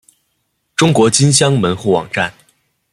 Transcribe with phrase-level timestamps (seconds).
[0.75, 2.33] 中国金乡门户网站